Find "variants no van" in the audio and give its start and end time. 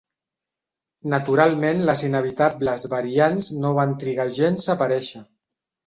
2.97-3.97